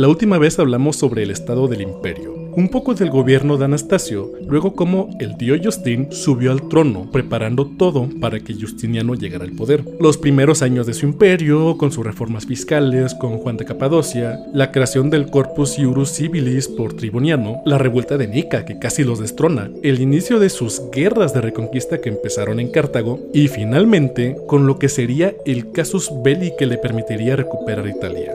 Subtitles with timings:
[0.00, 4.32] La última vez hablamos sobre el estado del imperio, un poco del gobierno de Anastasio,
[4.48, 9.52] luego como el tío Justin subió al trono, preparando todo para que Justiniano llegara al
[9.52, 9.84] poder.
[10.00, 14.72] Los primeros años de su imperio, con sus reformas fiscales, con Juan de Capadocia, la
[14.72, 19.68] creación del Corpus Iurus Civilis por Triboniano, la revuelta de Nica que casi los destrona,
[19.82, 24.78] el inicio de sus guerras de reconquista que empezaron en Cartago y finalmente con lo
[24.78, 28.32] que sería el casus belli que le permitiría recuperar Italia.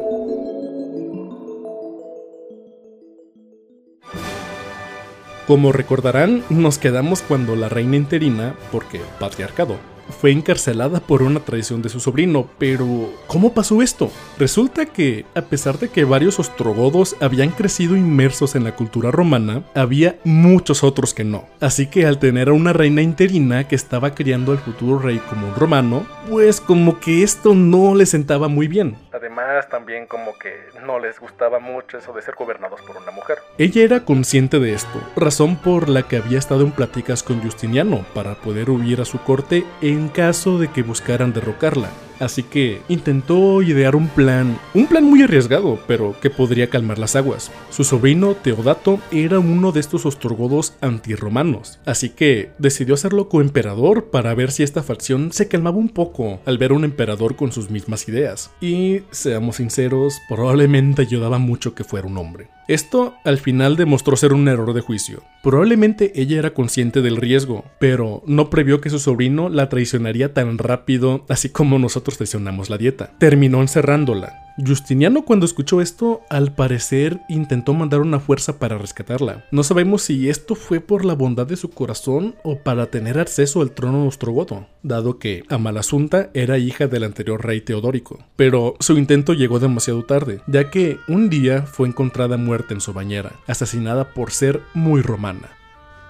[5.48, 9.78] Como recordarán, nos quedamos cuando la reina interina, porque patriarcado,
[10.10, 14.12] fue encarcelada por una traición de su sobrino, pero ¿cómo pasó esto?
[14.38, 19.64] Resulta que, a pesar de que varios ostrogodos habían crecido inmersos en la cultura romana,
[19.74, 21.46] había muchos otros que no.
[21.60, 25.48] Así que al tener a una reina interina que estaba criando al futuro rey como
[25.48, 28.98] un romano, pues como que esto no le sentaba muy bien.
[29.12, 30.54] Además, también como que
[30.86, 33.38] no les gustaba mucho eso de ser gobernados por una mujer.
[33.58, 38.06] Ella era consciente de esto, razón por la que había estado en pláticas con Justiniano
[38.14, 39.64] para poder huir a su corte
[39.96, 41.90] en caso de que buscaran derrocarla.
[42.20, 47.16] Así que intentó idear un plan, un plan muy arriesgado, pero que podría calmar las
[47.16, 47.52] aguas.
[47.70, 54.34] Su sobrino Teodato era uno de estos ostrogodos antirromanos, así que decidió hacerlo coemperador para
[54.34, 57.70] ver si esta facción se calmaba un poco al ver a un emperador con sus
[57.70, 58.52] mismas ideas.
[58.62, 62.50] Y, seamos sinceros, probablemente ayudaba mucho que fuera un hombre.
[62.68, 65.22] Esto al final demostró ser un error de juicio.
[65.44, 70.58] Probablemente ella era consciente del riesgo, pero no previó que su sobrino la traicionaría tan
[70.58, 73.12] rápido, así como nosotros traicionamos la dieta.
[73.18, 79.44] Terminó encerrándola, Justiniano cuando escuchó esto, al parecer intentó mandar una fuerza para rescatarla.
[79.52, 83.62] No sabemos si esto fue por la bondad de su corazón o para tener acceso
[83.62, 88.20] al trono ostrogodo, dado que Amalasunta era hija del anterior rey Teodórico.
[88.38, 92.94] Pero su intento llegó demasiado tarde, ya que un día fue encontrada muerta en su
[92.94, 95.50] bañera, asesinada por ser muy romana.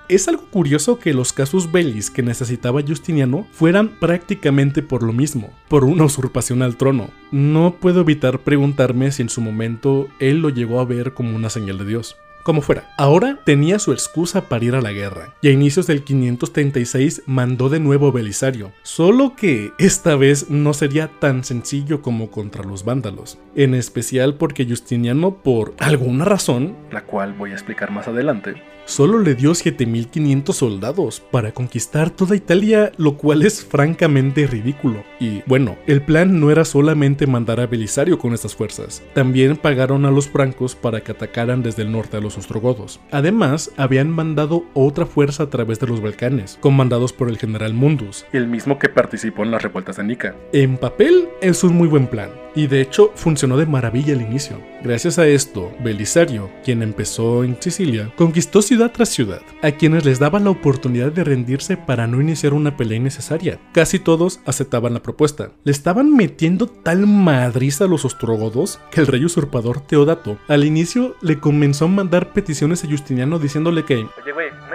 [0.08, 5.50] Es algo curioso que los casus bellis que necesitaba Justiniano fueran prácticamente por lo mismo,
[5.68, 7.10] por una usurpación al trono.
[7.32, 11.50] No puedo evitar preguntarme si en su momento él lo llegó a ver como una
[11.50, 12.18] señal de Dios.
[12.44, 16.04] Como fuera, ahora tenía su excusa para ir a la guerra, y a inicios del
[16.04, 22.64] 536 mandó de nuevo Belisario, solo que esta vez no sería tan sencillo como contra
[22.64, 28.08] los vándalos, en especial porque Justiniano, por alguna razón, la cual voy a explicar más
[28.08, 35.04] adelante, solo le dio 7500 soldados para conquistar toda Italia, lo cual es francamente ridículo.
[35.20, 40.06] Y bueno, el plan no era solamente mandar a Belisario con estas fuerzas, también pagaron
[40.06, 43.00] a los francos para que atacaran desde el norte a los ostrogodos.
[43.12, 48.26] Además, habían mandado otra fuerza a través de los Balcanes, comandados por el general Mundus,
[48.34, 50.36] el mismo que participó en las revueltas de Nica.
[50.54, 54.60] En papel es un muy buen plan, y de hecho funcionó de maravilla al inicio.
[54.84, 60.20] Gracias a esto, Belisario, quien empezó en Sicilia, conquistó ciudad tras ciudad, a quienes les
[60.20, 63.60] daba la oportunidad de rendirse para no iniciar una pelea innecesaria.
[63.74, 65.52] Casi todos aceptaban la propuesta.
[65.64, 71.16] Le estaban metiendo tal madriza a los ostrogodos que el rey usurpador Teodato al inicio
[71.22, 74.08] le comenzó a mandar peticiones a Justiniano diciéndole que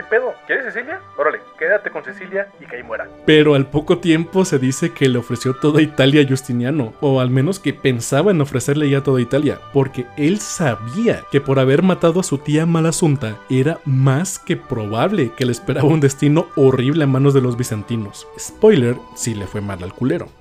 [0.00, 0.34] hay pedo.
[0.46, 1.00] ¿Quieres Cecilia?
[1.16, 3.08] Órale, quédate con Cecilia y que ahí muera.
[3.26, 7.30] Pero al poco tiempo se dice que le ofreció toda Italia a Justiniano, o al
[7.30, 12.20] menos que pensaba en ofrecerle ya toda Italia, porque él sabía que por haber matado
[12.20, 17.06] a su tía Malasunta era más que probable que le esperaba un destino horrible a
[17.06, 18.26] manos de los bizantinos.
[18.38, 20.39] Spoiler, si le fue mal al culero.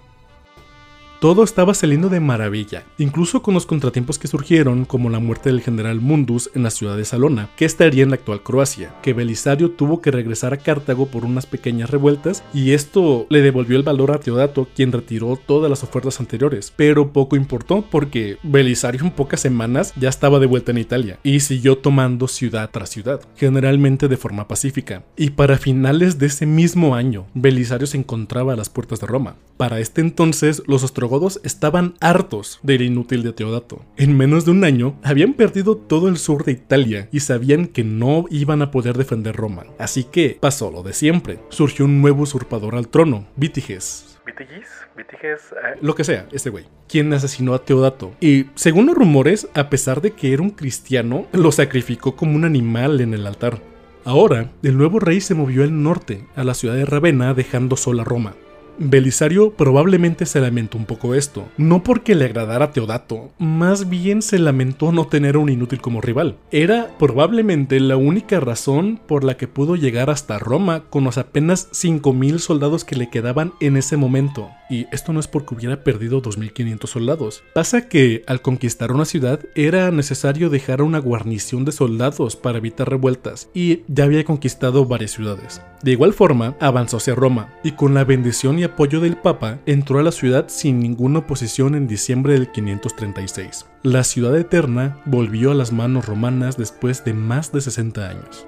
[1.19, 5.59] Todo estaba saliendo de maravilla, incluso con los contratiempos que surgieron, como la muerte del
[5.59, 9.71] general Mundus en la ciudad de Salona, que estaría en la actual Croacia, que Belisario
[9.71, 14.11] tuvo que regresar a Cartago por unas pequeñas revueltas, y esto le devolvió el valor
[14.11, 19.41] a Teodato, quien retiró todas las ofertas anteriores, pero poco importó porque Belisario en pocas
[19.41, 24.15] semanas ya estaba de vuelta en Italia, y siguió tomando ciudad tras ciudad, generalmente de
[24.15, 25.03] forma pacífica.
[25.17, 29.35] Y para finales de ese mismo año, Belisario se encontraba a las puertas de Roma.
[29.57, 33.81] Para este entonces, los ostrogodos estaban hartos del inútil de Teodato.
[33.97, 37.83] En menos de un año habían perdido todo el sur de Italia y sabían que
[37.83, 39.63] no iban a poder defender Roma.
[39.79, 41.39] Así que pasó lo de siempre.
[41.49, 44.19] Surgió un nuevo usurpador al trono, Vitiges.
[44.23, 44.67] ¿Vitiges?
[44.95, 45.41] ¿Vitiges?
[45.53, 48.11] eh, Lo que sea, este güey, quien asesinó a Teodato.
[48.21, 52.45] Y según los rumores, a pesar de que era un cristiano, lo sacrificó como un
[52.45, 53.59] animal en el altar.
[54.05, 58.03] Ahora, el nuevo rey se movió al norte, a la ciudad de Ravenna, dejando sola
[58.03, 58.35] Roma.
[58.79, 64.21] Belisario probablemente se lamentó un poco esto, no porque le agradara a Teodato, más bien
[64.21, 66.37] se lamentó no tener un inútil como rival.
[66.49, 71.69] Era probablemente la única razón por la que pudo llegar hasta Roma con los apenas
[71.71, 74.49] 5.000 soldados que le quedaban en ese momento.
[74.69, 77.43] Y esto no es porque hubiera perdido 2.500 soldados.
[77.53, 82.89] Pasa que al conquistar una ciudad era necesario dejar una guarnición de soldados para evitar
[82.89, 85.61] revueltas y ya había conquistado varias ciudades.
[85.81, 89.99] De igual forma, avanzó hacia Roma y con la bendición y apoyo del Papa entró
[89.99, 93.65] a la ciudad sin ninguna oposición en diciembre del 536.
[93.83, 98.47] La ciudad eterna volvió a las manos romanas después de más de 60 años.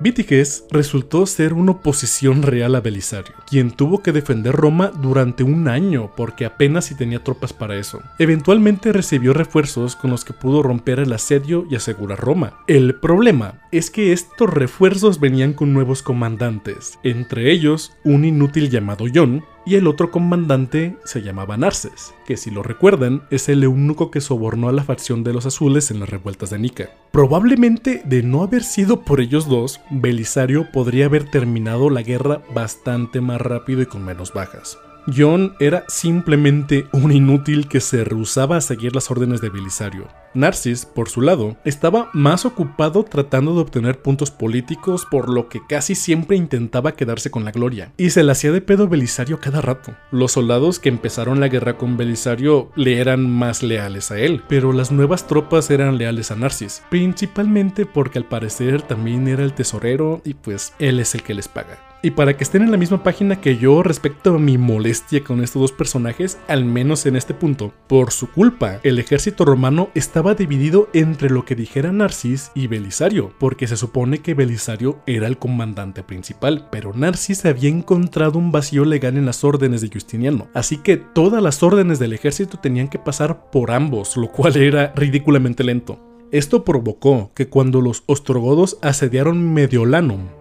[0.00, 5.66] Vitiges resultó ser una oposición real a Belisario, quien tuvo que defender Roma durante un
[5.66, 8.00] año porque apenas si tenía tropas para eso.
[8.20, 12.60] Eventualmente recibió refuerzos con los que pudo romper el asedio y asegurar Roma.
[12.68, 19.06] El problema es que estos refuerzos venían con nuevos comandantes, entre ellos un inútil llamado
[19.12, 24.10] John, y el otro comandante se llamaba Narses, que si lo recuerdan es el eunuco
[24.10, 26.90] que sobornó a la facción de los azules en las revueltas de Nica.
[27.10, 33.20] Probablemente de no haber sido por ellos dos, Belisario podría haber terminado la guerra bastante
[33.20, 34.78] más rápido y con menos bajas.
[35.14, 40.06] John era simplemente un inútil que se rehusaba a seguir las órdenes de Belisario.
[40.34, 45.60] Narcis, por su lado, estaba más ocupado tratando de obtener puntos políticos, por lo que
[45.66, 49.62] casi siempre intentaba quedarse con la gloria, y se le hacía de pedo Belisario cada
[49.62, 49.94] rato.
[50.10, 54.72] Los soldados que empezaron la guerra con Belisario le eran más leales a él, pero
[54.72, 60.20] las nuevas tropas eran leales a Narcis, principalmente porque al parecer también era el tesorero
[60.24, 61.87] y pues él es el que les paga.
[62.00, 65.42] Y para que estén en la misma página que yo respecto a mi molestia con
[65.42, 70.34] estos dos personajes, al menos en este punto, por su culpa, el ejército romano estaba
[70.34, 75.38] dividido entre lo que dijera Narcis y Belisario, porque se supone que Belisario era el
[75.38, 80.76] comandante principal, pero Narcis había encontrado un vacío legal en las órdenes de Justiniano, así
[80.76, 85.64] que todas las órdenes del ejército tenían que pasar por ambos, lo cual era ridículamente
[85.64, 85.98] lento.
[86.30, 90.37] Esto provocó que cuando los ostrogodos asediaron Mediolanum,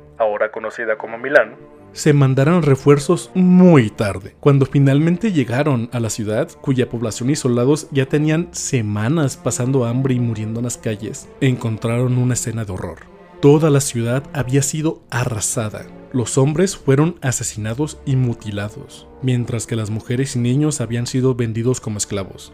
[0.57, 1.55] conocida como Milán,
[1.91, 4.35] se mandaron refuerzos muy tarde.
[4.39, 10.15] Cuando finalmente llegaron a la ciudad, cuya población y soldados ya tenían semanas pasando hambre
[10.15, 13.01] y muriendo en las calles, encontraron una escena de horror.
[13.39, 15.85] Toda la ciudad había sido arrasada.
[16.11, 21.79] Los hombres fueron asesinados y mutilados, mientras que las mujeres y niños habían sido vendidos
[21.79, 22.51] como esclavos.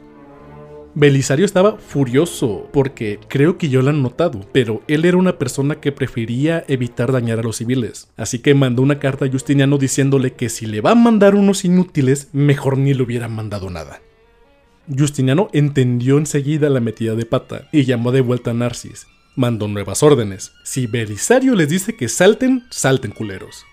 [0.95, 5.75] Belisario estaba furioso porque creo que yo lo han notado, pero él era una persona
[5.75, 8.09] que prefería evitar dañar a los civiles.
[8.15, 11.65] Así que mandó una carta a Justiniano diciéndole que si le va a mandar unos
[11.65, 14.01] inútiles, mejor ni le hubieran mandado nada.
[14.87, 19.07] Justiniano entendió enseguida la metida de pata y llamó de vuelta a Narcis.
[19.35, 20.51] Mandó nuevas órdenes.
[20.63, 23.65] Si Belisario les dice que salten, salten culeros.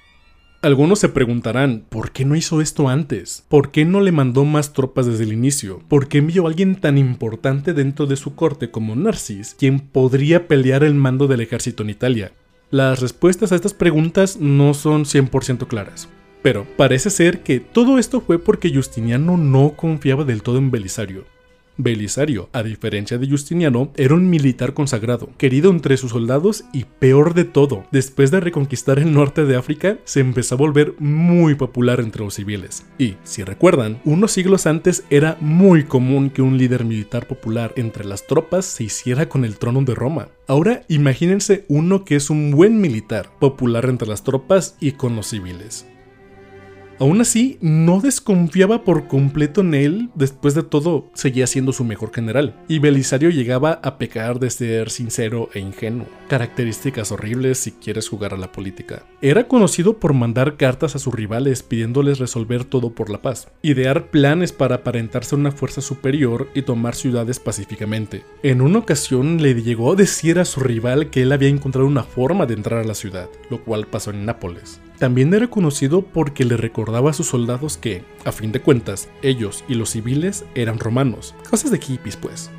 [0.62, 3.46] Algunos se preguntarán, ¿por qué no hizo esto antes?
[3.48, 5.80] ¿Por qué no le mandó más tropas desde el inicio?
[5.88, 10.48] ¿Por qué envió a alguien tan importante dentro de su corte como Narcis, quien podría
[10.48, 12.32] pelear el mando del ejército en Italia?
[12.70, 16.10] Las respuestas a estas preguntas no son 100% claras.
[16.42, 21.24] Pero parece ser que todo esto fue porque Justiniano no confiaba del todo en Belisario.
[21.82, 27.34] Belisario, a diferencia de Justiniano, era un militar consagrado, querido entre sus soldados y peor
[27.34, 32.00] de todo, después de reconquistar el norte de África, se empezó a volver muy popular
[32.00, 32.86] entre los civiles.
[32.98, 38.04] Y, si recuerdan, unos siglos antes era muy común que un líder militar popular entre
[38.04, 40.28] las tropas se hiciera con el trono de Roma.
[40.46, 45.28] Ahora imagínense uno que es un buen militar, popular entre las tropas y con los
[45.28, 45.86] civiles.
[47.00, 52.12] Aún así, no desconfiaba por completo en él, después de todo, seguía siendo su mejor
[52.12, 58.06] general, y Belisario llegaba a pecar de ser sincero e ingenuo, características horribles si quieres
[58.06, 59.06] jugar a la política.
[59.22, 64.10] Era conocido por mandar cartas a sus rivales pidiéndoles resolver todo por la paz, idear
[64.10, 68.24] planes para aparentarse una fuerza superior y tomar ciudades pacíficamente.
[68.42, 72.02] En una ocasión le llegó a decir a su rival que él había encontrado una
[72.02, 74.82] forma de entrar a la ciudad, lo cual pasó en Nápoles.
[75.00, 79.64] También era conocido porque le recordaba a sus soldados que, a fin de cuentas, ellos
[79.66, 82.50] y los civiles eran romanos, cosas de hippies pues.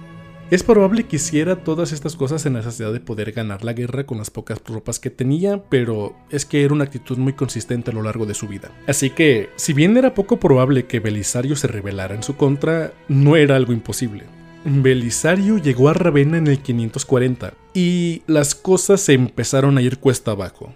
[0.49, 4.17] Es probable que hiciera todas estas cosas en necesidad de poder ganar la guerra con
[4.17, 8.01] las pocas tropas que tenía, pero es que era una actitud muy consistente a lo
[8.01, 8.71] largo de su vida.
[8.87, 13.35] Así que, si bien era poco probable que Belisario se rebelara en su contra, no
[13.35, 14.23] era algo imposible.
[14.65, 20.31] Belisario llegó a Ravenna en el 540 y las cosas se empezaron a ir cuesta
[20.31, 20.73] abajo.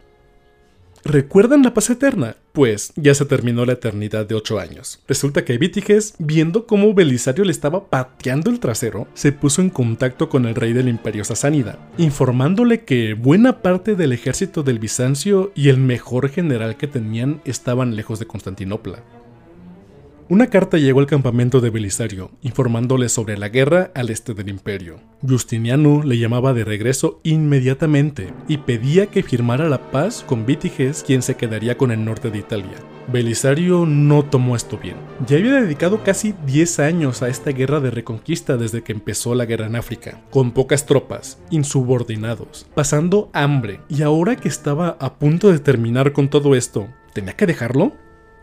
[1.07, 2.35] ¿Recuerdan la paz eterna?
[2.51, 5.03] Pues ya se terminó la eternidad de 8 años.
[5.07, 10.29] Resulta que Vitiges, viendo cómo Belisario le estaba pateando el trasero, se puso en contacto
[10.29, 15.69] con el rey del imperio sasánida, informándole que buena parte del ejército del Bizancio y
[15.69, 19.03] el mejor general que tenían estaban lejos de Constantinopla.
[20.27, 25.00] Una carta llegó al campamento de Belisario, informándole sobre la guerra al este del imperio.
[25.22, 31.22] Justiniano le llamaba de regreso inmediatamente y pedía que firmara la paz con Vitiges, quien
[31.22, 32.74] se quedaría con el norte de Italia.
[33.08, 34.96] Belisario no tomó esto bien.
[35.27, 39.46] Ya había dedicado casi 10 años a esta guerra de reconquista desde que empezó la
[39.46, 45.51] guerra en África, con pocas tropas, insubordinados, pasando hambre, y ahora que estaba a punto
[45.51, 47.94] de terminar con todo esto, ¿tenía que dejarlo?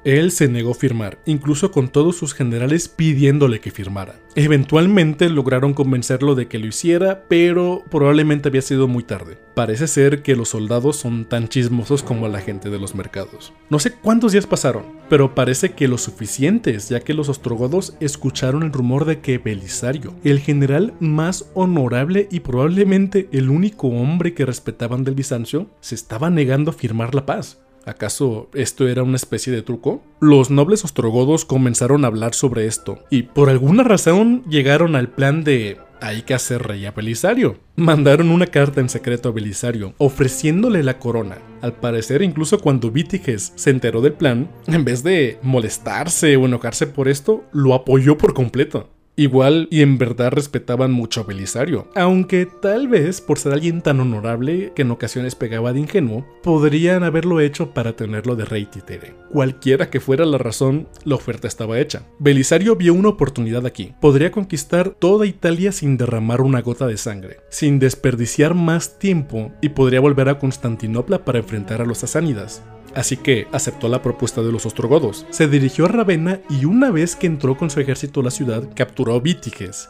[0.05, 4.17] Él se negó a firmar, incluso con todos sus generales pidiéndole que firmara.
[4.35, 9.39] Eventualmente lograron convencerlo de que lo hiciera, pero probablemente había sido muy tarde.
[9.55, 13.53] Parece ser que los soldados son tan chismosos como la gente de los mercados.
[13.71, 18.65] No sé cuántos días pasaron, pero parece que lo suficientes, ya que los ostrogodos escucharon
[18.65, 24.47] el rumor de que Belisario, el general más honorable y probablemente el único hombre que
[24.47, 27.62] respetaban del Bizancio, se estaba negando a firmar la paz.
[27.85, 30.03] ¿Acaso esto era una especie de truco?
[30.21, 35.45] Los nobles ostrogodos comenzaron a hablar sobre esto y por alguna razón llegaron al plan
[35.45, 37.59] de hay que hacer rey a Belisario.
[37.77, 41.39] Mandaron una carta en secreto a Belisario ofreciéndole la corona.
[41.61, 46.89] Al parecer, incluso cuando Vitiges se enteró del plan, en vez de molestarse o enojarse
[46.89, 48.91] por esto, lo apoyó por completo.
[49.15, 54.01] Igual y en verdad respetaban mucho a Belisario, aunque tal vez por ser alguien tan
[54.01, 59.15] honorable que en ocasiones pegaba de ingenuo, podrían haberlo hecho para tenerlo de rey títere.
[59.31, 62.07] Cualquiera que fuera la razón, la oferta estaba hecha.
[62.19, 63.93] Belisario vio una oportunidad aquí.
[64.01, 69.71] Podría conquistar toda Italia sin derramar una gota de sangre, sin desperdiciar más tiempo y
[69.71, 72.63] podría volver a Constantinopla para enfrentar a los sasánidas
[72.95, 75.27] así que aceptó la propuesta de los ostrogodos.
[75.31, 78.69] Se dirigió a Ravenna y una vez que entró con su ejército a la ciudad,
[78.75, 79.23] capturó a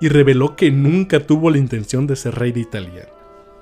[0.00, 3.08] y reveló que nunca tuvo la intención de ser rey de Italia.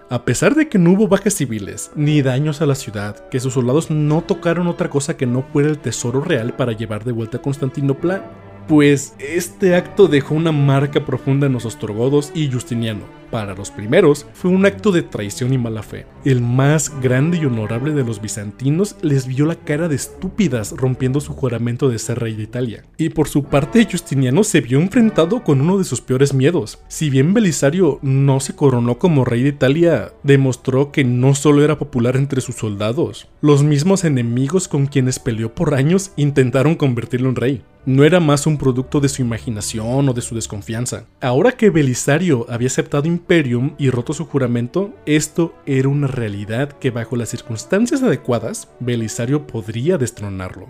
[0.09, 3.55] A pesar de que no hubo bajas civiles ni daños a la ciudad, que sus
[3.55, 7.39] soldados no tocaron otra cosa que no fuera el tesoro real para llevar de vuelta
[7.39, 8.29] a Constantinopla,
[8.71, 13.03] pues este acto dejó una marca profunda en los ostrogodos y Justiniano.
[13.29, 16.07] Para los primeros fue un acto de traición y mala fe.
[16.25, 21.21] El más grande y honorable de los bizantinos les vio la cara de estúpidas rompiendo
[21.21, 22.85] su juramento de ser rey de Italia.
[22.97, 26.79] Y por su parte Justiniano se vio enfrentado con uno de sus peores miedos.
[26.87, 31.77] Si bien Belisario no se coronó como rey de Italia, demostró que no solo era
[31.77, 37.37] popular entre sus soldados, los mismos enemigos con quienes peleó por años intentaron convertirlo en
[37.37, 41.07] rey no era más un producto de su imaginación o de su desconfianza.
[41.21, 46.91] Ahora que Belisario había aceptado Imperium y roto su juramento, esto era una realidad que
[46.91, 50.69] bajo las circunstancias adecuadas, Belisario podría destronarlo.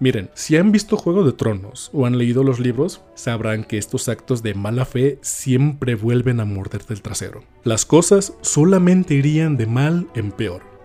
[0.00, 4.08] Miren, si han visto Juego de Tronos o han leído los libros, sabrán que estos
[4.08, 7.42] actos de mala fe siempre vuelven a morderte el trasero.
[7.64, 10.77] Las cosas solamente irían de mal en peor.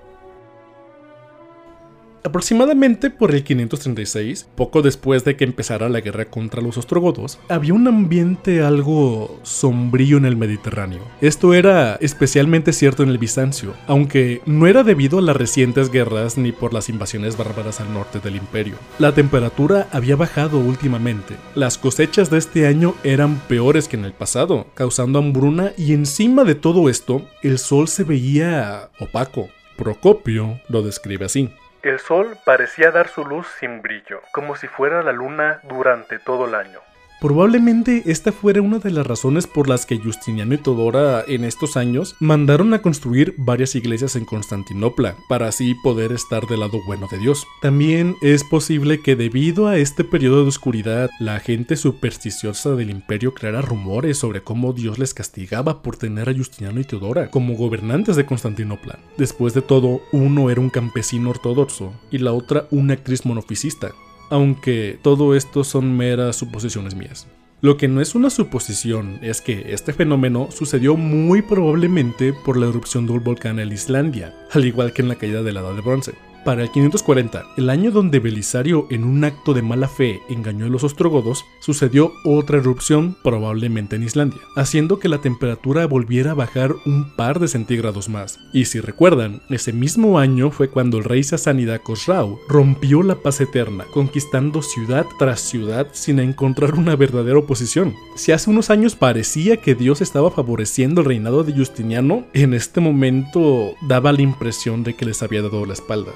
[2.25, 7.73] Aproximadamente por el 536, poco después de que empezara la guerra contra los ostrogodos, había
[7.73, 11.01] un ambiente algo sombrío en el Mediterráneo.
[11.19, 16.37] Esto era especialmente cierto en el Bizancio, aunque no era debido a las recientes guerras
[16.37, 18.75] ni por las invasiones bárbaras al norte del imperio.
[18.99, 21.35] La temperatura había bajado últimamente.
[21.55, 26.45] Las cosechas de este año eran peores que en el pasado, causando hambruna y encima
[26.45, 29.49] de todo esto, el sol se veía opaco.
[29.75, 31.49] Procopio lo describe así.
[31.83, 36.45] El sol parecía dar su luz sin brillo, como si fuera la luna durante todo
[36.45, 36.79] el año.
[37.23, 41.77] Probablemente esta fuera una de las razones por las que Justiniano y Todora en estos
[41.77, 47.07] años mandaron a construir varias iglesias en Constantinopla, para así poder estar del lado bueno
[47.09, 47.47] de Dios.
[47.61, 53.33] También es posible que debido a este periodo de oscuridad, la gente supersticiosa del imperio
[53.33, 58.17] creara rumores sobre cómo Dios les castigaba por tener a Justiniano y Teodora como gobernantes
[58.17, 58.99] de Constantinopla.
[59.17, 63.93] Después de todo, uno era un campesino ortodoxo y la otra una actriz monofisista
[64.29, 67.27] aunque todo esto son meras suposiciones mías.
[67.61, 72.67] Lo que no es una suposición es que este fenómeno sucedió muy probablemente por la
[72.67, 75.73] erupción de un volcán en Islandia, al igual que en la caída de la Edad
[75.73, 76.13] de Bronce.
[76.45, 80.69] Para el 540, el año donde Belisario en un acto de mala fe engañó a
[80.69, 86.75] los ostrogodos, sucedió otra erupción probablemente en Islandia, haciendo que la temperatura volviera a bajar
[86.85, 88.39] un par de centígrados más.
[88.51, 93.39] Y si recuerdan, ese mismo año fue cuando el rey sasánida Khosrau rompió la paz
[93.39, 97.95] eterna, conquistando ciudad tras ciudad sin encontrar una verdadera oposición.
[98.17, 102.81] Si hace unos años parecía que Dios estaba favoreciendo el reinado de Justiniano, en este
[102.81, 106.11] momento daba la impresión de que les había dado la espalda.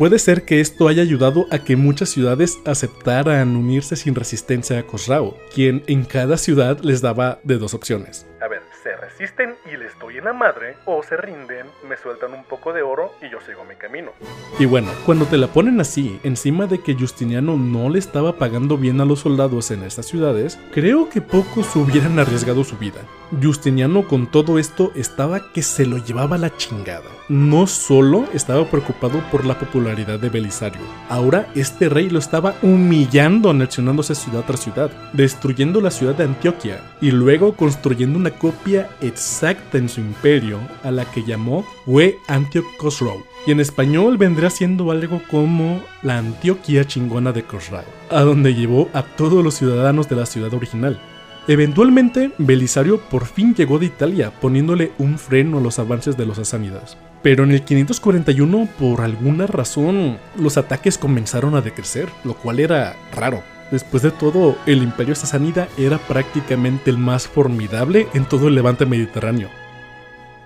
[0.00, 4.86] Puede ser que esto haya ayudado a que muchas ciudades aceptaran unirse sin resistencia a
[4.86, 8.26] Khosrau, quien en cada ciudad les daba de dos opciones.
[8.40, 12.32] A ver, se resisten y les doy en la madre, o se rinden, me sueltan
[12.32, 14.12] un poco de oro y yo sigo mi camino.
[14.58, 18.78] Y bueno, cuando te la ponen así, encima de que Justiniano no le estaba pagando
[18.78, 23.00] bien a los soldados en estas ciudades, creo que pocos hubieran arriesgado su vida.
[23.42, 27.08] Justiniano con todo esto estaba que se lo llevaba la chingada.
[27.28, 33.50] No solo estaba preocupado por la popularidad de Belisario, ahora este rey lo estaba humillando
[33.50, 39.78] anexionándose ciudad tras ciudad, destruyendo la ciudad de Antioquia y luego construyendo una copia exacta
[39.78, 43.24] en su imperio a la que llamó We Antioch Khosrow.
[43.46, 48.88] Y en español vendría siendo algo como la Antioquia chingona de Khosrau, a donde llevó
[48.92, 51.00] a todos los ciudadanos de la ciudad original.
[51.48, 56.38] Eventualmente, Belisario por fin llegó de Italia, poniéndole un freno a los avances de los
[56.38, 56.96] asánidas.
[57.22, 62.94] Pero en el 541, por alguna razón, los ataques comenzaron a decrecer, lo cual era
[63.12, 63.42] raro.
[63.70, 68.84] Después de todo, el imperio sasánida era prácticamente el más formidable en todo el levante
[68.84, 69.48] mediterráneo.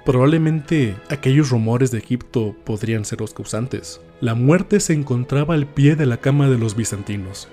[0.05, 4.03] Probablemente aquellos rumores de Egipto podrían ser los causantes.
[4.21, 7.49] La muerte se encontraba al pie de la cama de los bizantinos.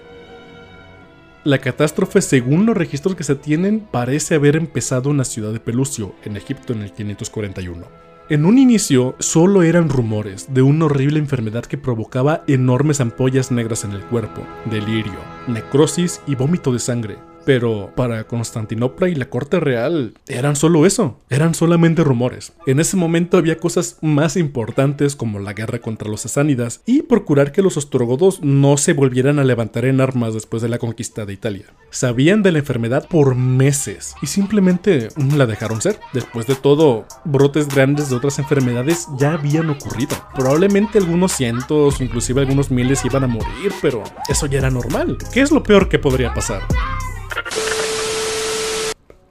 [1.46, 5.62] La catástrofe, según los registros que se tienen, parece haber empezado en la ciudad de
[5.62, 8.11] Pelucio, en Egipto, en el 541.
[8.32, 13.84] En un inicio solo eran rumores de una horrible enfermedad que provocaba enormes ampollas negras
[13.84, 15.20] en el cuerpo, delirio,
[15.50, 17.31] necrosis y vómito de sangre.
[17.45, 22.53] Pero para Constantinopla y la corte real eran solo eso, eran solamente rumores.
[22.65, 27.51] En ese momento había cosas más importantes como la guerra contra los sasánidas y procurar
[27.51, 31.33] que los ostrogodos no se volvieran a levantar en armas después de la conquista de
[31.33, 31.65] Italia.
[31.89, 36.00] Sabían de la enfermedad por meses y simplemente la dejaron ser.
[36.13, 40.15] Después de todo, brotes grandes de otras enfermedades ya habían ocurrido.
[40.36, 45.17] Probablemente algunos cientos, inclusive algunos miles iban a morir, pero eso ya era normal.
[45.33, 46.62] ¿Qué es lo peor que podría pasar?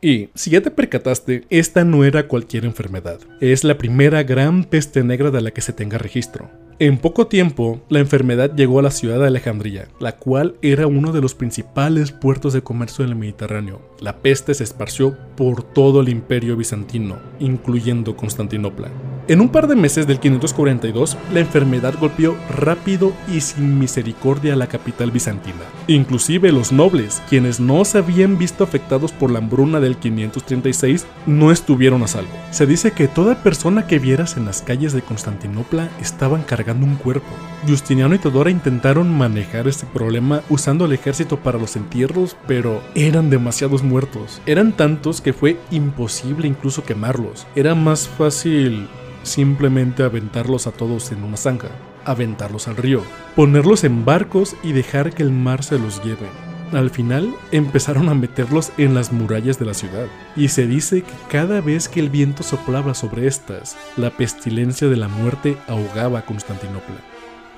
[0.02, 3.21] Y si ya te percataste, esta no era cualquier enfermedad.
[3.40, 6.50] Es la primera gran peste negra de la que se tenga registro.
[6.78, 11.12] En poco tiempo, la enfermedad llegó a la ciudad de Alejandría, la cual era uno
[11.12, 13.83] de los principales puertos de comercio del Mediterráneo.
[14.00, 18.88] La peste se esparció por todo el imperio bizantino, incluyendo Constantinopla.
[19.30, 24.56] En un par de meses del 542, la enfermedad golpeó rápido y sin misericordia a
[24.56, 25.60] la capital bizantina.
[25.87, 31.52] Inclusive los nobles, quienes no se habían visto afectados por la hambruna del 536, no
[31.52, 32.32] estuvieron a salvo.
[32.50, 36.97] Se dice que toda persona que vieras en las calles de Constantinopla estaban cargando un
[36.97, 37.30] cuerpo.
[37.69, 43.30] Justiniano y Teodora intentaron manejar este problema usando el ejército para los entierros, pero eran
[43.30, 44.43] demasiados muertos.
[44.47, 47.47] Eran tantos que fue imposible incluso quemarlos.
[47.54, 48.88] Era más fácil
[49.30, 51.69] simplemente aventarlos a todos en una zanja,
[52.04, 53.02] aventarlos al río,
[53.36, 56.28] ponerlos en barcos y dejar que el mar se los lleve.
[56.73, 61.12] Al final empezaron a meterlos en las murallas de la ciudad, y se dice que
[61.28, 66.26] cada vez que el viento soplaba sobre estas, la pestilencia de la muerte ahogaba a
[66.26, 66.97] Constantinopla.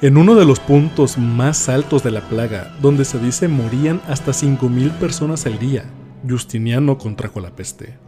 [0.01, 4.33] En uno de los puntos más altos de la plaga, donde se dice morían hasta
[4.33, 5.85] 5.000 personas al día,
[6.29, 7.99] Justiniano contrajo la peste.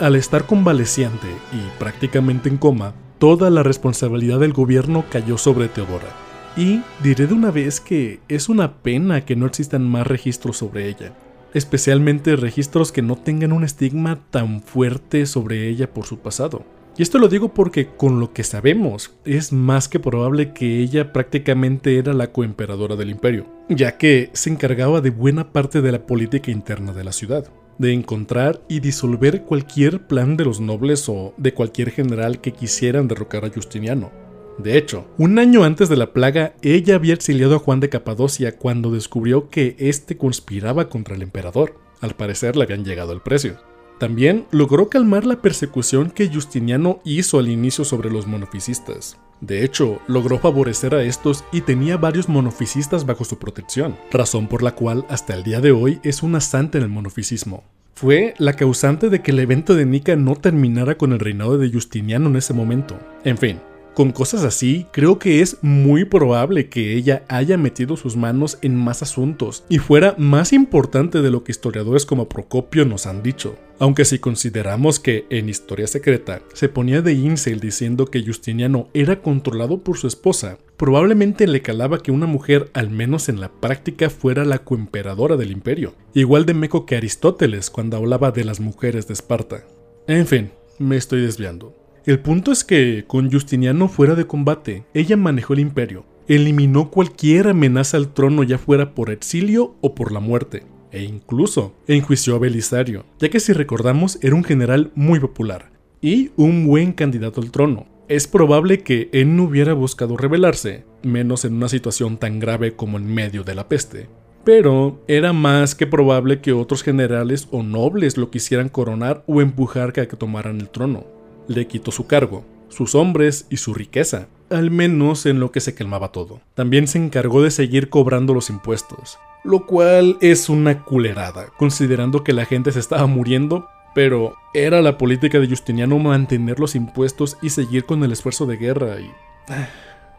[0.00, 6.08] Al estar convaleciente y prácticamente en coma, toda la responsabilidad del gobierno cayó sobre Teodora,
[6.56, 10.88] y diré de una vez que es una pena que no existan más registros sobre
[10.88, 11.12] ella,
[11.52, 16.64] especialmente registros que no tengan un estigma tan fuerte sobre ella por su pasado.
[16.96, 21.12] Y esto lo digo porque con lo que sabemos es más que probable que ella
[21.12, 26.06] prácticamente era la coemperadora del imperio, ya que se encargaba de buena parte de la
[26.06, 31.32] política interna de la ciudad, de encontrar y disolver cualquier plan de los nobles o
[31.38, 34.12] de cualquier general que quisieran derrocar a Justiniano.
[34.58, 38.58] De hecho, un año antes de la plaga, ella había exiliado a Juan de Capadocia
[38.58, 41.76] cuando descubrió que éste conspiraba contra el emperador.
[42.02, 43.56] Al parecer le habían llegado el precio.
[43.98, 49.16] También logró calmar la persecución que Justiniano hizo al inicio sobre los monofisistas.
[49.40, 54.62] De hecho, logró favorecer a estos y tenía varios monofisistas bajo su protección, razón por
[54.62, 57.64] la cual hasta el día de hoy es una santa en el monofisismo.
[57.94, 61.70] Fue la causante de que el evento de Nica no terminara con el reinado de
[61.70, 62.98] Justiniano en ese momento.
[63.24, 63.58] En fin,
[63.94, 68.76] con cosas así, creo que es muy probable que ella haya metido sus manos en
[68.76, 73.56] más asuntos y fuera más importante de lo que historiadores como Procopio nos han dicho.
[73.80, 79.22] Aunque si consideramos que en Historia Secreta se ponía de incel diciendo que Justiniano era
[79.22, 84.10] controlado por su esposa, probablemente le calaba que una mujer, al menos en la práctica,
[84.10, 89.08] fuera la coemperadora del imperio, igual de meco que Aristóteles cuando hablaba de las mujeres
[89.08, 89.64] de Esparta.
[90.06, 91.74] En fin, me estoy desviando.
[92.04, 96.04] El punto es que, con Justiniano fuera de combate, ella manejó el imperio.
[96.28, 101.74] eliminó cualquier amenaza al trono ya fuera por exilio o por la muerte, e incluso
[101.86, 106.92] enjuició a Belisario, ya que si recordamos era un general muy popular y un buen
[106.92, 107.86] candidato al trono.
[108.08, 112.98] Es probable que él no hubiera buscado rebelarse, menos en una situación tan grave como
[112.98, 114.08] en medio de la peste.
[114.44, 119.90] Pero era más que probable que otros generales o nobles lo quisieran coronar o empujar
[119.90, 121.06] a que tomaran el trono.
[121.46, 125.74] Le quitó su cargo, sus hombres y su riqueza, al menos en lo que se
[125.74, 126.40] calmaba todo.
[126.54, 132.32] También se encargó de seguir cobrando los impuestos, lo cual es una culerada, considerando que
[132.32, 137.50] la gente se estaba muriendo, pero era la política de Justiniano mantener los impuestos y
[137.50, 139.10] seguir con el esfuerzo de guerra y...
[139.48, 139.68] Ah,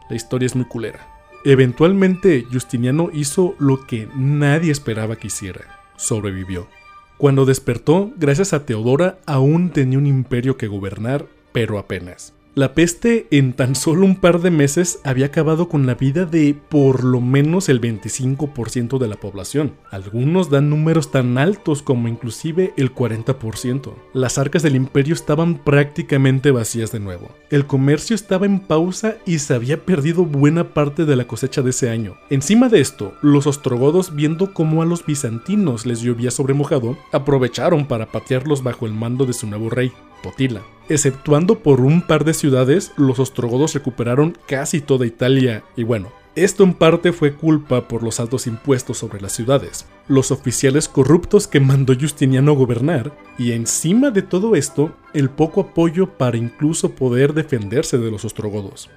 [0.08, 1.08] la historia es muy culera.
[1.44, 5.62] Eventualmente Justiniano hizo lo que nadie esperaba que hiciera.
[5.96, 6.68] Sobrevivió.
[7.18, 12.34] Cuando despertó, gracias a Teodora, aún tenía un imperio que gobernar, pero apenas.
[12.54, 16.54] La peste en tan solo un par de meses había acabado con la vida de
[16.68, 19.72] por lo menos el 25% de la población.
[19.90, 23.94] Algunos dan números tan altos como inclusive el 40%.
[24.12, 27.30] Las arcas del imperio estaban prácticamente vacías de nuevo.
[27.48, 31.70] El comercio estaba en pausa y se había perdido buena parte de la cosecha de
[31.70, 32.16] ese año.
[32.28, 37.86] Encima de esto, los ostrogodos viendo cómo a los bizantinos les llovía sobre mojado, aprovecharon
[37.86, 39.90] para patearlos bajo el mando de su nuevo rey.
[40.22, 40.62] Totila.
[40.88, 46.64] Exceptuando por un par de ciudades, los ostrogodos recuperaron casi toda Italia y bueno, esto
[46.64, 51.60] en parte fue culpa por los altos impuestos sobre las ciudades, los oficiales corruptos que
[51.60, 57.98] mandó Justiniano gobernar, y encima de todo esto, el poco apoyo para incluso poder defenderse
[57.98, 58.88] de los ostrogodos.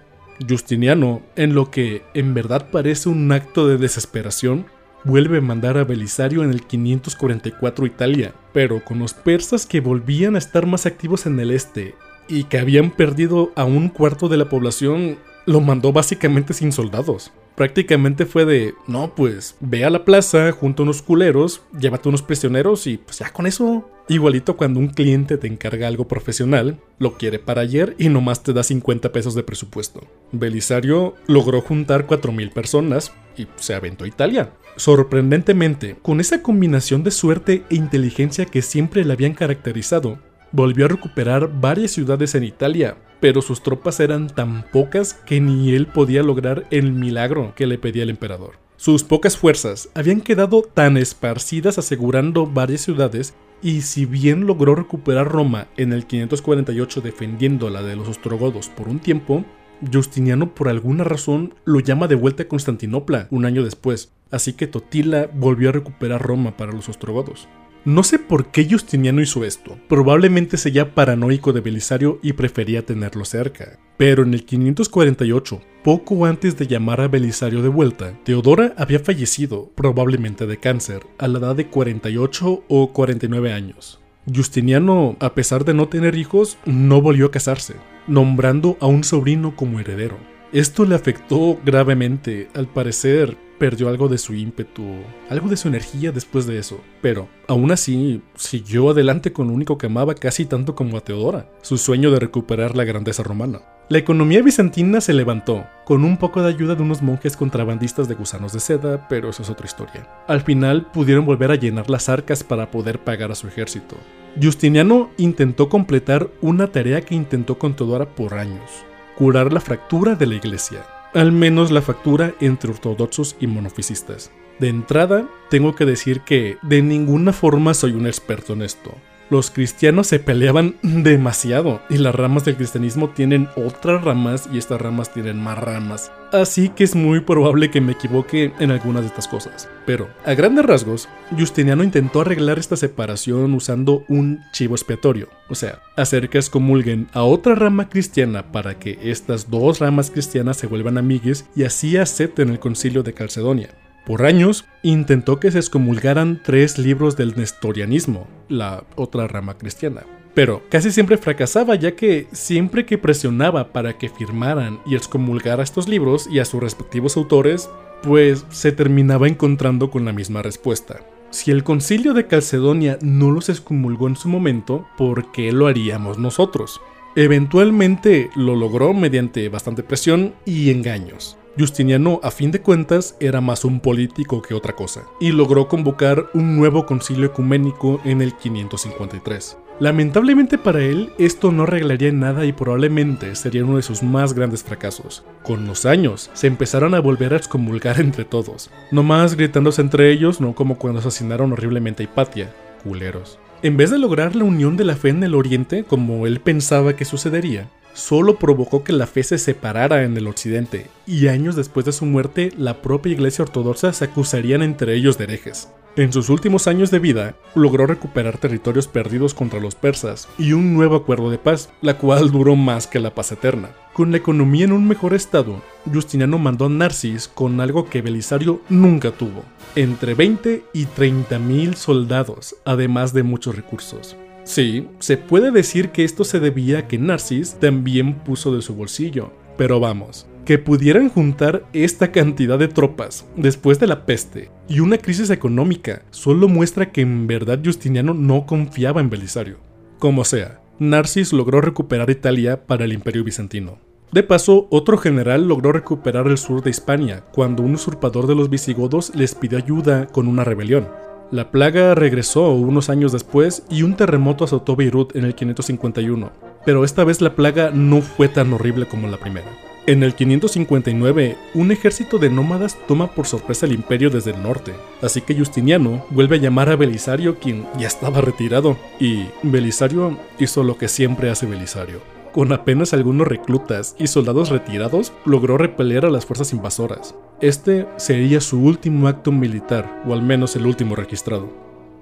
[0.47, 4.65] Justiniano, en lo que en verdad parece un acto de desesperación,
[5.05, 10.35] vuelve a mandar a Belisario en el 544 Italia, pero con los persas que volvían
[10.35, 11.95] a estar más activos en el este
[12.27, 17.31] y que habían perdido a un cuarto de la población, lo mandó básicamente sin soldados.
[17.55, 22.21] Prácticamente fue de, no, pues ve a la plaza, junto a unos culeros, llévate unos
[22.21, 23.89] prisioneros y pues ya con eso.
[24.09, 28.53] Igualito cuando un cliente te encarga algo profesional, lo quiere para ayer y nomás te
[28.53, 30.01] da 50 pesos de presupuesto.
[30.31, 34.51] Belisario logró juntar 4.000 personas y se aventó a Italia.
[34.77, 40.19] Sorprendentemente, con esa combinación de suerte e inteligencia que siempre le habían caracterizado,
[40.51, 45.73] volvió a recuperar varias ciudades en Italia, pero sus tropas eran tan pocas que ni
[45.73, 48.59] él podía lograr el milagro que le pedía el emperador.
[48.77, 55.29] Sus pocas fuerzas habían quedado tan esparcidas asegurando varias ciudades y si bien logró recuperar
[55.29, 59.45] Roma en el 548 defendiendo la de los ostrogodos por un tiempo,
[59.91, 64.67] Justiniano por alguna razón lo llama de vuelta a Constantinopla un año después, así que
[64.67, 67.47] Totila volvió a recuperar Roma para los ostrogodos.
[67.85, 73.25] No sé por qué Justiniano hizo esto, probablemente sería paranoico de Belisario y prefería tenerlo
[73.25, 73.77] cerca.
[73.95, 79.69] Pero en el 548, poco antes de llamar a Belisario de vuelta, Teodora había fallecido,
[79.75, 84.01] probablemente de cáncer, a la edad de 48 o 49 años.
[84.33, 87.75] Justiniano, a pesar de no tener hijos, no volvió a casarse,
[88.07, 90.17] nombrando a un sobrino como heredero.
[90.51, 94.83] Esto le afectó gravemente, al parecer perdió algo de su ímpetu,
[95.29, 99.77] algo de su energía después de eso, pero aún así siguió adelante con lo único
[99.77, 103.61] que amaba casi tanto como a Teodora, su sueño de recuperar la grandeza romana.
[103.87, 108.15] La economía bizantina se levantó, con un poco de ayuda de unos monjes contrabandistas de
[108.15, 110.07] gusanos de seda, pero eso es otra historia.
[110.27, 113.95] Al final pudieron volver a llenar las arcas para poder pagar a su ejército.
[114.41, 118.71] Justiniano intentó completar una tarea que intentó con por años,
[119.15, 120.83] curar la fractura de la iglesia
[121.15, 124.31] al menos la factura entre ortodoxos y monofisistas.
[124.59, 128.93] De entrada, tengo que decir que de ninguna forma soy un experto en esto
[129.29, 134.81] los cristianos se peleaban demasiado y las ramas del cristianismo tienen otras ramas y estas
[134.81, 136.11] ramas tienen más ramas.
[136.31, 139.69] Así que es muy probable que me equivoque en algunas de estas cosas.
[139.85, 141.07] Pero, a grandes rasgos,
[141.37, 147.23] Justiniano intentó arreglar esta separación usando un chivo expiatorio, o sea, hacer que excomulguen a
[147.23, 152.49] otra rama cristiana para que estas dos ramas cristianas se vuelvan amigues y así acepten
[152.49, 153.69] el concilio de Calcedonia.
[154.05, 160.03] Por años intentó que se excomulgaran tres libros del nestorianismo, la otra rama cristiana.
[160.35, 165.87] Pero casi siempre fracasaba ya que siempre que presionaba para que firmaran y excomulgara estos
[165.87, 167.69] libros y a sus respectivos autores,
[168.03, 170.99] pues se terminaba encontrando con la misma respuesta.
[171.31, 176.19] Si el concilio de Calcedonia no los excomulgó en su momento, ¿por qué lo haríamos
[176.19, 176.79] nosotros?
[177.15, 181.37] Eventualmente lo logró mediante bastante presión y engaños.
[181.57, 186.29] Justiniano, a fin de cuentas, era más un político que otra cosa, y logró convocar
[186.33, 189.57] un nuevo concilio ecuménico en el 553.
[189.79, 194.63] Lamentablemente para él, esto no arreglaría nada y probablemente sería uno de sus más grandes
[194.63, 195.23] fracasos.
[195.43, 200.11] Con los años, se empezaron a volver a excomulgar entre todos, no más gritándose entre
[200.11, 203.39] ellos, no como cuando asesinaron horriblemente a Hipatia, culeros.
[203.63, 206.95] En vez de lograr la unión de la fe en el Oriente, como él pensaba
[206.95, 211.87] que sucedería, solo provocó que la fe se separara en el occidente, y años después
[211.87, 215.69] de su muerte, la propia iglesia ortodoxa se acusarían entre ellos de herejes.
[215.97, 220.73] En sus últimos años de vida, logró recuperar territorios perdidos contra los persas y un
[220.73, 223.69] nuevo acuerdo de paz, la cual duró más que la paz eterna.
[223.93, 228.59] Con la economía en un mejor estado, Justiniano mandó a Narcis con algo que Belisario
[228.67, 229.45] nunca tuvo,
[229.77, 234.17] entre 20 y 30 mil soldados, además de muchos recursos.
[234.45, 238.75] Sí, se puede decir que esto se debía a que Narcis también puso de su
[238.75, 244.81] bolsillo, pero vamos, que pudieran juntar esta cantidad de tropas después de la peste y
[244.81, 249.57] una crisis económica solo muestra que en verdad Justiniano no confiaba en Belisario.
[249.97, 253.79] Como sea, Narcis logró recuperar Italia para el imperio bizantino.
[254.11, 258.51] De paso, otro general logró recuperar el sur de Hispania cuando un usurpador de los
[258.51, 260.87] visigodos les pidió ayuda con una rebelión.
[261.31, 266.31] La plaga regresó unos años después y un terremoto azotó Beirut en el 551,
[266.65, 269.47] pero esta vez la plaga no fue tan horrible como la primera.
[269.87, 274.73] En el 559, un ejército de nómadas toma por sorpresa el imperio desde el norte,
[275.01, 280.63] así que Justiniano vuelve a llamar a Belisario, quien ya estaba retirado, y Belisario hizo
[280.63, 282.14] lo que siempre hace Belisario.
[282.35, 287.15] Con apenas algunos reclutas y soldados retirados, logró repeler a las fuerzas invasoras.
[287.39, 291.47] Este sería su último acto militar, o al menos el último registrado.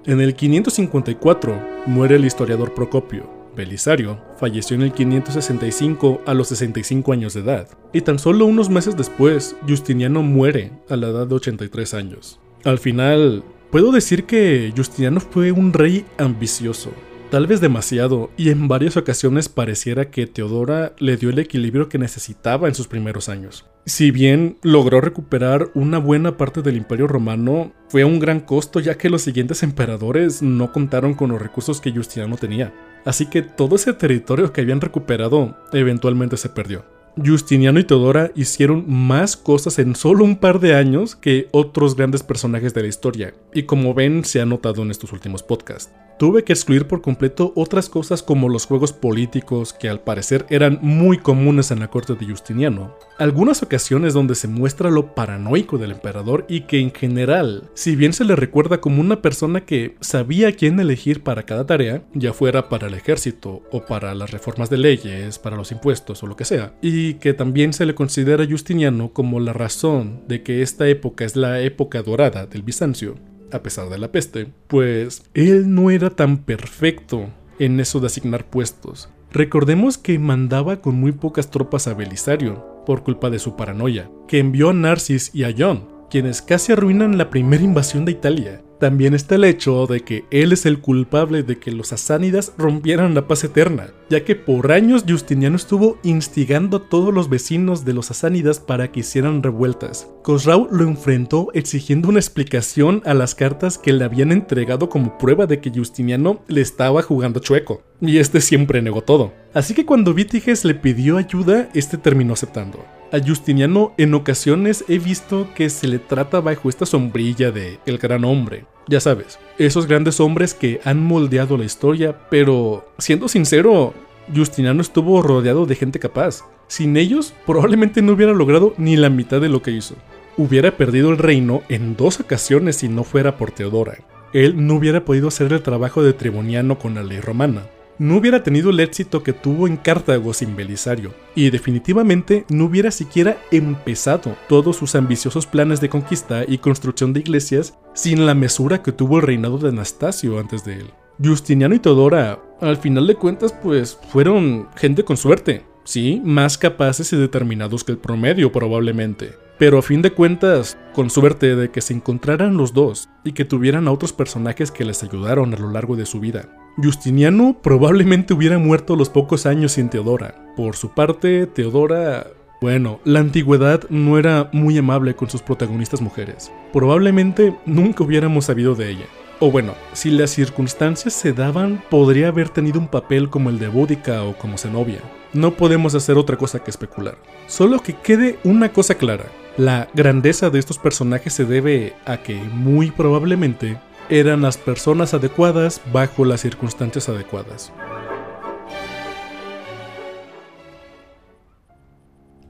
[0.04, 7.12] En el 554 muere el historiador Procopio, Belisario falleció en el 565 a los 65
[7.12, 11.34] años de edad, y tan solo unos meses después, Justiniano muere a la edad de
[11.36, 12.40] 83 años.
[12.64, 16.90] Al final, puedo decir que Justiniano fue un rey ambicioso,
[17.34, 21.98] tal vez demasiado, y en varias ocasiones pareciera que Teodora le dio el equilibrio que
[21.98, 23.66] necesitaba en sus primeros años.
[23.86, 28.78] Si bien logró recuperar una buena parte del imperio romano, fue a un gran costo
[28.78, 32.72] ya que los siguientes emperadores no contaron con los recursos que Justiniano tenía
[33.04, 36.84] así que todo ese territorio que habían recuperado eventualmente se perdió.
[37.16, 42.24] Justiniano y Teodora hicieron más cosas en solo un par de años que otros grandes
[42.24, 45.92] personajes de la historia, y como ven se ha notado en estos últimos podcasts.
[46.16, 50.78] Tuve que excluir por completo otras cosas como los juegos políticos que al parecer eran
[50.80, 55.90] muy comunes en la corte de Justiniano, algunas ocasiones donde se muestra lo paranoico del
[55.90, 60.52] emperador y que en general, si bien se le recuerda como una persona que sabía
[60.52, 64.78] quién elegir para cada tarea, ya fuera para el ejército o para las reformas de
[64.78, 68.48] leyes, para los impuestos o lo que sea, y que también se le considera a
[68.48, 73.16] Justiniano como la razón de que esta época es la época dorada del Bizancio,
[73.54, 78.46] a pesar de la peste, pues él no era tan perfecto en eso de asignar
[78.46, 79.08] puestos.
[79.30, 84.38] Recordemos que mandaba con muy pocas tropas a Belisario, por culpa de su paranoia, que
[84.38, 89.14] envió a Narcis y a John, quienes casi arruinan la primera invasión de Italia, también
[89.14, 93.26] está el hecho de que él es el culpable de que los asánidas rompieran la
[93.26, 98.10] paz eterna, ya que por años Justiniano estuvo instigando a todos los vecinos de los
[98.10, 100.10] asánidas para que hicieran revueltas.
[100.22, 105.46] Cosrau lo enfrentó exigiendo una explicación a las cartas que le habían entregado como prueba
[105.46, 109.32] de que Justiniano le estaba jugando chueco, y este siempre negó todo.
[109.54, 114.98] Así que cuando Vitiges le pidió ayuda, este terminó aceptando a Justiniano en ocasiones he
[114.98, 118.66] visto que se le trata bajo esta sombrilla de el gran hombre.
[118.86, 123.94] Ya sabes, esos grandes hombres que han moldeado la historia, pero siendo sincero,
[124.34, 126.42] Justiniano estuvo rodeado de gente capaz.
[126.66, 129.94] Sin ellos, probablemente no hubiera logrado ni la mitad de lo que hizo.
[130.36, 133.98] Hubiera perdido el reino en dos ocasiones si no fuera por Teodora.
[134.32, 137.62] Él no hubiera podido hacer el trabajo de Triboniano con la ley romana
[137.98, 142.90] no hubiera tenido el éxito que tuvo en Cartago sin Belisario, y definitivamente no hubiera
[142.90, 148.82] siquiera empezado todos sus ambiciosos planes de conquista y construcción de iglesias sin la mesura
[148.82, 150.90] que tuvo el reinado de Anastasio antes de él.
[151.22, 157.12] Justiniano y Teodora, al final de cuentas, pues fueron gente con suerte, sí, más capaces
[157.12, 159.32] y determinados que el promedio probablemente.
[159.58, 163.44] Pero a fin de cuentas, con suerte de que se encontraran los dos y que
[163.44, 166.48] tuvieran a otros personajes que les ayudaron a lo largo de su vida.
[166.76, 170.34] Justiniano probablemente hubiera muerto a los pocos años sin Teodora.
[170.56, 172.26] Por su parte, Teodora...
[172.60, 176.50] Bueno, la antigüedad no era muy amable con sus protagonistas mujeres.
[176.72, 179.06] Probablemente nunca hubiéramos sabido de ella.
[179.40, 183.68] O bueno, si las circunstancias se daban, podría haber tenido un papel como el de
[183.68, 185.00] Boudica o como Zenobia.
[185.32, 187.16] No podemos hacer otra cosa que especular.
[187.48, 189.26] Solo que quede una cosa clara.
[189.56, 193.76] La grandeza de estos personajes se debe a que, muy probablemente,
[194.08, 197.72] eran las personas adecuadas bajo las circunstancias adecuadas.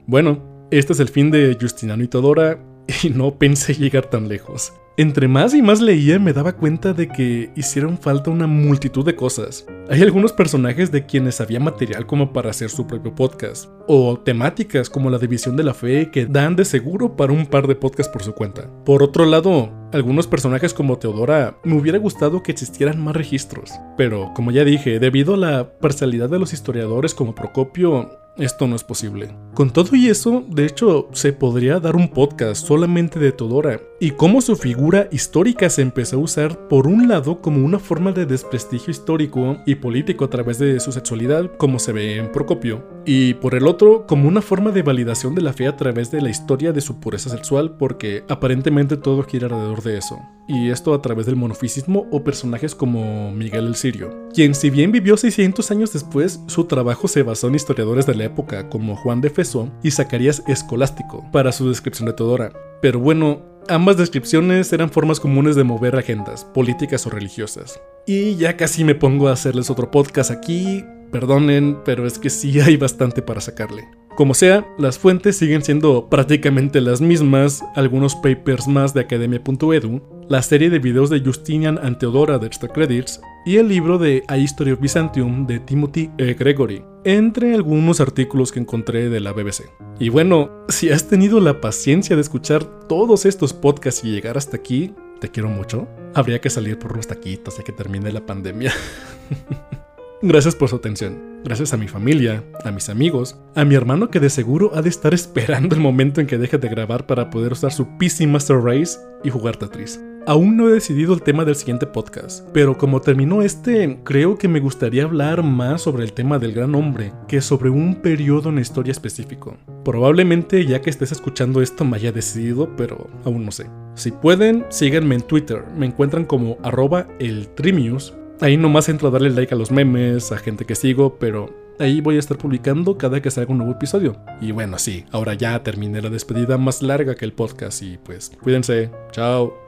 [0.07, 2.59] Bueno, este es el fin de Justiniano y Todora
[3.03, 4.73] y no pensé llegar tan lejos.
[4.97, 9.15] Entre más y más leía me daba cuenta de que hicieron falta una multitud de
[9.15, 9.65] cosas.
[9.89, 14.89] Hay algunos personajes de quienes había material como para hacer su propio podcast, o temáticas
[14.89, 18.11] como la división de la fe que dan de seguro para un par de podcasts
[18.11, 18.69] por su cuenta.
[18.85, 24.33] Por otro lado, algunos personajes como Teodora me hubiera gustado que existieran más registros, pero
[24.35, 28.83] como ya dije, debido a la parcialidad de los historiadores como Procopio, esto no es
[28.83, 29.35] posible.
[29.53, 34.11] Con todo y eso, de hecho, se podría dar un podcast solamente de Todora y
[34.11, 38.25] cómo su figura histórica se empezó a usar por un lado como una forma de
[38.25, 43.35] desprestigio histórico y político a través de su sexualidad, como se ve en Procopio, y
[43.35, 46.29] por el otro como una forma de validación de la fe a través de la
[46.29, 50.19] historia de su pureza sexual, porque aparentemente todo gira alrededor de eso.
[50.47, 54.91] Y esto a través del monofisismo o personajes como Miguel el Sirio, quien si bien
[54.91, 59.21] vivió 600 años después, su trabajo se basó en historiadores de la época como Juan
[59.21, 62.51] de Fesó y Zacarías Escolástico para su descripción de Todora.
[62.81, 67.79] Pero bueno, ambas descripciones eran formas comunes de mover agendas, políticas o religiosas.
[68.05, 72.59] Y ya casi me pongo a hacerles otro podcast aquí, perdonen, pero es que sí
[72.59, 73.87] hay bastante para sacarle.
[74.15, 80.41] Como sea, las fuentes siguen siendo prácticamente las mismas, algunos papers más de academia.edu, la
[80.41, 84.37] serie de videos de Justinian and Theodora de Extra Credits y el libro de A
[84.37, 86.33] History of Byzantium de Timothy E.
[86.33, 89.63] Gregory, entre algunos artículos que encontré de la BBC.
[89.99, 94.55] Y bueno, si has tenido la paciencia de escuchar todos estos podcasts y llegar hasta
[94.55, 95.89] aquí, te quiero mucho.
[96.13, 98.71] Habría que salir por unos taquitos ya que termine la pandemia.
[100.21, 101.41] Gracias por su atención.
[101.43, 104.89] Gracias a mi familia, a mis amigos, a mi hermano que de seguro ha de
[104.89, 108.57] estar esperando el momento en que deje de grabar para poder usar su PC Master
[108.57, 109.99] Race y jugar Tetris.
[110.25, 114.47] Aún no he decidido el tema del siguiente podcast, pero como terminó este, creo que
[114.47, 118.55] me gustaría hablar más sobre el tema del gran hombre que sobre un periodo en
[118.55, 119.57] la historia específico.
[119.83, 123.69] Probablemente ya que estés escuchando esto me haya decidido, pero aún no sé.
[123.93, 129.11] Si pueden, síganme en Twitter, me encuentran como arroba el Trimius Ahí nomás entro a
[129.11, 132.97] darle like a los memes, a gente que sigo, pero ahí voy a estar publicando
[132.97, 134.17] cada que salga un nuevo episodio.
[134.41, 138.31] Y bueno, sí, ahora ya terminé la despedida más larga que el podcast y pues
[138.41, 138.91] cuídense.
[139.11, 139.64] Chao.